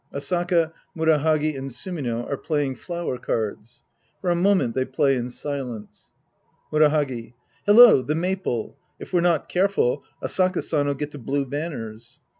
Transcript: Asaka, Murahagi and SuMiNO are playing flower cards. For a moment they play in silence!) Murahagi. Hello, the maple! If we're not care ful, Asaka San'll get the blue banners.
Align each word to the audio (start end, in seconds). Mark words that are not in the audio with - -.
Asaka, 0.11 0.71
Murahagi 0.97 1.55
and 1.55 1.69
SuMiNO 1.69 2.27
are 2.27 2.35
playing 2.35 2.75
flower 2.75 3.19
cards. 3.19 3.83
For 4.19 4.31
a 4.31 4.35
moment 4.35 4.73
they 4.73 4.83
play 4.83 5.15
in 5.15 5.29
silence!) 5.29 6.11
Murahagi. 6.73 7.33
Hello, 7.67 8.01
the 8.01 8.15
maple! 8.15 8.77
If 8.97 9.13
we're 9.13 9.21
not 9.21 9.47
care 9.47 9.69
ful, 9.69 10.03
Asaka 10.19 10.63
San'll 10.63 10.95
get 10.95 11.11
the 11.11 11.19
blue 11.19 11.45
banners. 11.45 12.19